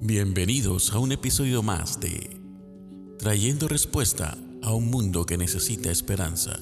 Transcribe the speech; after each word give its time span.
Bienvenidos 0.00 0.92
a 0.92 1.00
un 1.00 1.10
episodio 1.10 1.60
más 1.60 1.98
de 1.98 2.30
Trayendo 3.18 3.66
Respuesta 3.66 4.38
a 4.62 4.72
un 4.72 4.90
Mundo 4.90 5.26
que 5.26 5.36
Necesita 5.36 5.90
Esperanza. 5.90 6.60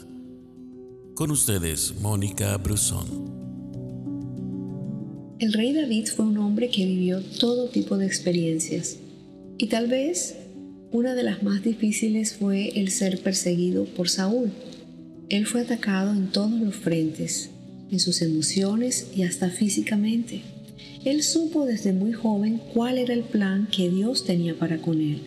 Con 1.15 1.31
ustedes, 1.31 1.97
Mónica 2.01 2.57
Brusón. 2.57 3.07
El 5.39 5.53
rey 5.53 5.75
David 5.75 6.07
fue 6.07 6.25
un 6.25 6.39
hombre 6.39 6.71
que 6.71 6.87
vivió 6.87 7.21
todo 7.21 7.69
tipo 7.69 7.99
de 7.99 8.07
experiencias 8.07 8.97
y 9.59 9.67
tal 9.67 9.89
vez 9.89 10.37
una 10.91 11.15
de 11.15 11.23
las 11.23 11.43
más 11.43 11.63
difíciles 11.63 12.37
fue 12.37 12.71
el 12.81 12.91
ser 12.91 13.23
perseguido 13.23 13.85
por 13.85 14.09
Saúl. 14.09 14.51
Él 15.29 15.47
fue 15.47 15.61
atacado 15.61 16.13
en 16.13 16.33
todos 16.33 16.59
los 16.59 16.75
frentes, 16.75 17.51
en 17.91 18.01
sus 18.01 18.23
emociones 18.23 19.09
y 19.15 19.25
hasta 19.25 19.51
físicamente. 19.51 20.56
Él 21.05 21.23
supo 21.23 21.65
desde 21.65 21.93
muy 21.93 22.13
joven 22.13 22.61
cuál 22.75 22.99
era 22.99 23.15
el 23.15 23.23
plan 23.23 23.69
que 23.71 23.91
Dios 23.91 24.25
tenía 24.25 24.59
para 24.59 24.79
con 24.79 25.01
él. 25.01 25.21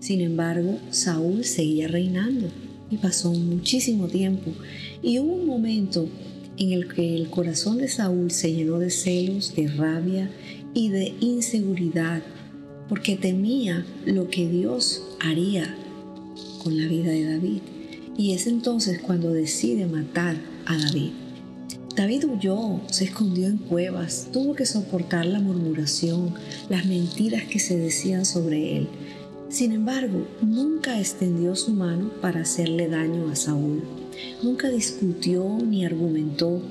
Sin 0.00 0.20
embargo, 0.20 0.78
Saúl 0.90 1.44
seguía 1.44 1.88
reinando 1.88 2.48
y 2.90 2.98
pasó 2.98 3.32
muchísimo 3.32 4.08
tiempo 4.08 4.50
y 5.02 5.18
hubo 5.18 5.32
un 5.32 5.46
momento 5.46 6.08
en 6.58 6.72
el 6.72 6.92
que 6.92 7.16
el 7.16 7.30
corazón 7.30 7.78
de 7.78 7.88
Saúl 7.88 8.30
se 8.30 8.52
llenó 8.52 8.78
de 8.78 8.90
celos, 8.90 9.54
de 9.54 9.68
rabia 9.68 10.30
y 10.74 10.90
de 10.90 11.14
inseguridad, 11.20 12.22
porque 12.88 13.16
temía 13.16 13.86
lo 14.04 14.28
que 14.28 14.48
Dios 14.48 15.02
haría 15.20 15.74
con 16.62 16.76
la 16.76 16.86
vida 16.86 17.10
de 17.10 17.24
David. 17.24 17.60
Y 18.16 18.32
es 18.32 18.46
entonces 18.46 19.00
cuando 19.00 19.32
decide 19.32 19.86
matar 19.86 20.36
a 20.66 20.76
David. 20.76 21.21
David 21.94 22.24
huyó, 22.24 22.80
se 22.88 23.04
escondió 23.04 23.46
en 23.46 23.58
cuevas, 23.58 24.28
tuvo 24.32 24.54
que 24.54 24.64
soportar 24.64 25.26
la 25.26 25.40
murmuración, 25.40 26.34
las 26.70 26.86
mentiras 26.86 27.44
que 27.44 27.58
se 27.58 27.76
decían 27.76 28.24
sobre 28.24 28.78
él. 28.78 28.88
Sin 29.50 29.72
embargo, 29.72 30.26
nunca 30.40 30.98
extendió 30.98 31.54
su 31.54 31.72
mano 31.72 32.10
para 32.22 32.40
hacerle 32.40 32.88
daño 32.88 33.30
a 33.30 33.36
Saúl. 33.36 33.82
Nunca 34.42 34.70
discutió 34.70 35.58
ni 35.58 35.84
argumentó, 35.84 36.62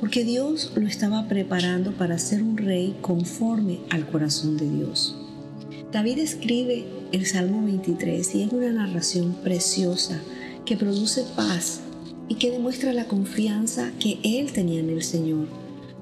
porque 0.00 0.24
Dios 0.24 0.72
lo 0.74 0.88
estaba 0.88 1.28
preparando 1.28 1.92
para 1.92 2.18
ser 2.18 2.42
un 2.42 2.56
rey 2.56 2.96
conforme 3.00 3.78
al 3.90 4.04
corazón 4.06 4.56
de 4.56 4.68
Dios. 4.68 5.16
David 5.92 6.18
escribe 6.18 6.84
el 7.12 7.24
Salmo 7.24 7.64
23 7.64 8.34
y 8.34 8.42
es 8.42 8.52
una 8.52 8.72
narración 8.72 9.34
preciosa 9.44 10.20
que 10.64 10.76
produce 10.76 11.24
paz 11.36 11.82
y 12.28 12.36
que 12.36 12.50
demuestra 12.50 12.92
la 12.92 13.06
confianza 13.06 13.92
que 14.00 14.18
él 14.22 14.52
tenía 14.52 14.80
en 14.80 14.90
el 14.90 15.02
Señor. 15.02 15.46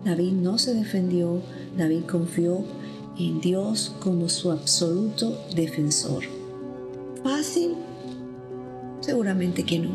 David 0.05 0.33
no 0.33 0.58
se 0.58 0.75
defendió, 0.75 1.41
David 1.77 2.05
confió 2.11 2.64
en 3.19 3.41
Dios 3.41 3.94
como 4.00 4.28
su 4.28 4.50
absoluto 4.50 5.39
defensor. 5.55 6.25
¿Fácil? 7.22 7.72
Seguramente 9.00 9.64
que 9.64 9.78
no, 9.78 9.91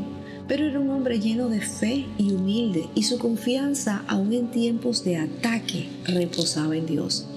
pero 0.47 0.65
era 0.65 0.79
un 0.79 0.89
hombre 0.89 1.19
lleno 1.19 1.49
de 1.49 1.61
fe 1.61 2.05
y 2.17 2.31
humilde 2.31 2.87
y 2.95 3.03
su 3.03 3.19
confianza 3.19 4.03
aún 4.07 4.33
en 4.33 4.51
tiempos 4.51 5.03
de 5.03 5.17
ataque 5.17 5.89
reposaba 6.05 6.75
en 6.75 6.85
Dios. 6.85 7.27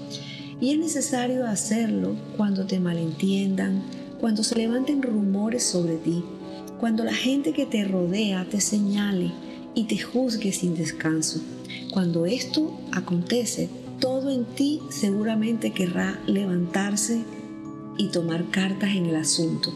Y 0.59 0.71
es 0.71 0.79
necesario 0.79 1.45
hacerlo 1.45 2.15
cuando 2.37 2.65
te 2.65 2.79
malentiendan, 2.79 3.83
cuando 4.19 4.43
se 4.43 4.55
levanten 4.55 5.01
rumores 5.01 5.63
sobre 5.63 5.97
ti, 5.97 6.23
cuando 6.83 7.05
la 7.05 7.13
gente 7.13 7.53
que 7.53 7.65
te 7.65 7.85
rodea 7.85 8.43
te 8.43 8.59
señale 8.59 9.31
y 9.73 9.85
te 9.85 9.97
juzgue 9.99 10.51
sin 10.51 10.75
descanso. 10.75 11.39
Cuando 11.93 12.25
esto 12.25 12.77
acontece, 12.91 13.69
todo 14.01 14.29
en 14.29 14.43
ti 14.43 14.81
seguramente 14.89 15.71
querrá 15.71 16.19
levantarse 16.27 17.23
y 17.97 18.09
tomar 18.09 18.49
cartas 18.51 18.97
en 18.97 19.05
el 19.05 19.15
asunto. 19.15 19.73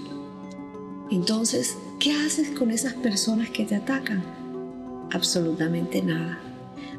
Entonces, 1.10 1.78
¿qué 1.98 2.12
haces 2.12 2.50
con 2.50 2.72
esas 2.72 2.96
personas 2.96 3.52
que 3.52 3.64
te 3.64 3.76
atacan? 3.76 4.22
Absolutamente 5.14 6.02
nada. 6.02 6.42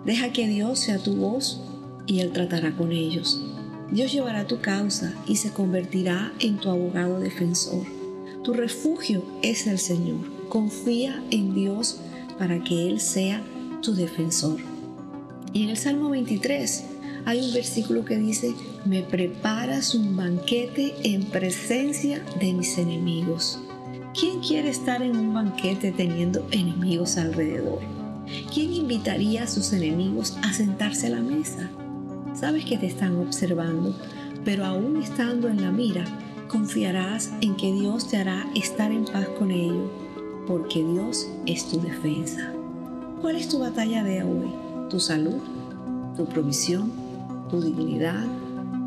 Deja 0.07 0.33
que 0.33 0.49
Dios 0.49 0.79
sea 0.79 0.97
tu 0.97 1.17
voz 1.17 1.61
y 2.07 2.21
Él 2.21 2.33
tratará 2.33 2.75
con 2.75 2.93
ellos. 2.93 3.45
Dios 3.93 4.11
llevará 4.11 4.47
tu 4.47 4.59
causa 4.63 5.13
y 5.27 5.37
se 5.37 5.51
convertirá 5.51 6.33
en 6.41 6.57
tu 6.57 6.71
abogado 6.71 7.21
defensor. 7.21 7.98
Tu 8.49 8.55
refugio 8.55 9.23
es 9.43 9.67
el 9.67 9.79
Señor. 9.79 10.21
Confía 10.49 11.23
en 11.31 11.55
Dios 11.55 12.01
para 12.39 12.65
que 12.65 12.89
Él 12.89 12.99
sea 12.99 13.43
tu 13.83 13.95
defensor. 13.95 14.57
Y 15.53 15.65
en 15.65 15.69
el 15.69 15.77
Salmo 15.77 16.09
23 16.09 16.85
hay 17.27 17.47
un 17.47 17.53
versículo 17.53 18.07
que 18.07 18.17
dice, 18.17 18.55
me 18.87 19.03
preparas 19.03 19.95
un 19.95 20.17
banquete 20.17 20.95
en 21.05 21.25
presencia 21.25 22.25
de 22.41 22.55
mis 22.55 22.79
enemigos. 22.79 23.59
¿Quién 24.19 24.41
quiere 24.41 24.71
estar 24.71 25.03
en 25.03 25.19
un 25.19 25.35
banquete 25.35 25.93
teniendo 25.93 26.49
enemigos 26.51 27.19
alrededor? 27.19 27.81
¿Quién 28.55 28.73
invitaría 28.73 29.43
a 29.43 29.47
sus 29.47 29.75
enemigos 29.75 30.39
a 30.43 30.55
sentarse 30.55 31.09
a 31.09 31.11
la 31.11 31.21
mesa? 31.21 31.69
Sabes 32.35 32.65
que 32.65 32.79
te 32.79 32.87
están 32.87 33.15
observando, 33.19 33.95
pero 34.43 34.65
aún 34.65 35.03
estando 35.03 35.49
en 35.49 35.61
la 35.61 35.71
mira, 35.71 36.07
confiarás 36.49 37.31
en 37.43 37.57
que 37.57 37.73
Dios 37.73 38.09
te 38.09 38.17
hará 38.17 38.51
estar 38.57 38.91
en 38.91 39.05
paz 39.05 39.29
con 39.39 39.51
ellos, 39.51 39.91
porque 40.47 40.83
Dios 40.83 41.29
es 41.47 41.69
tu 41.69 41.81
defensa. 41.81 42.53
¿Cuál 43.21 43.37
es 43.37 43.49
tu 43.49 43.59
batalla 43.59 44.03
de 44.03 44.23
hoy? 44.23 44.49
¿Tu 44.89 44.99
salud? 44.99 45.41
¿Tu 46.17 46.25
provisión? 46.27 46.91
¿Tu 47.51 47.61
dignidad? 47.61 48.27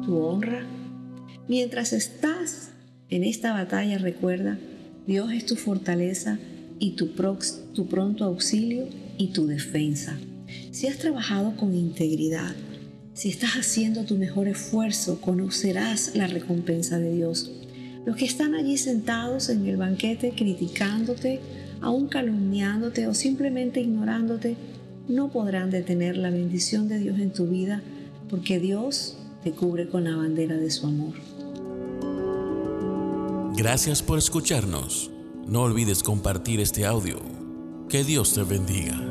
¿Tu 0.04 0.18
honra? 0.18 0.64
Mientras 1.48 1.94
estás 1.94 2.72
en 3.10 3.24
esta 3.24 3.54
batalla, 3.54 3.98
recuerda, 3.98 4.58
Dios 5.06 5.32
es 5.32 5.46
tu 5.46 5.56
fortaleza 5.56 6.40
y 6.80 6.92
tu, 6.92 7.10
tu 7.74 7.88
pronto 7.88 8.26
auxilio 8.26 8.88
y 9.18 9.28
tu 9.28 9.46
defensa. 9.46 10.18
Si 10.72 10.88
has 10.88 10.98
trabajado 10.98 11.56
con 11.56 11.76
integridad, 11.76 12.56
si 13.22 13.30
estás 13.30 13.52
haciendo 13.52 14.04
tu 14.04 14.18
mejor 14.18 14.48
esfuerzo, 14.48 15.22
conocerás 15.22 16.16
la 16.16 16.26
recompensa 16.26 16.98
de 16.98 17.14
Dios. 17.14 17.52
Los 18.04 18.16
que 18.16 18.26
están 18.26 18.56
allí 18.56 18.80
sentados 18.80 19.50
en 19.50 19.64
el 19.68 19.78
banquete 19.78 20.32
criticándote, 20.32 21.40
aún 21.82 22.08
calumniándote 22.08 23.06
o 23.06 23.14
simplemente 23.14 23.80
ignorándote, 23.80 24.58
no 25.08 25.32
podrán 25.32 25.70
detener 25.70 26.18
la 26.18 26.32
bendición 26.32 26.88
de 26.88 26.98
Dios 26.98 27.20
en 27.20 27.32
tu 27.32 27.46
vida 27.46 27.84
porque 28.28 28.60
Dios 28.60 29.18
te 29.44 29.52
cubre 29.52 29.88
con 29.88 30.06
la 30.06 30.16
bandera 30.16 30.56
de 30.56 30.72
su 30.72 30.88
amor. 30.88 31.14
Gracias 33.56 34.02
por 34.02 34.18
escucharnos. 34.18 35.12
No 35.46 35.62
olvides 35.62 36.02
compartir 36.02 36.60
este 36.60 36.88
audio. 36.88 37.20
Que 37.88 38.04
Dios 38.04 38.34
te 38.34 38.42
bendiga. 38.42 39.11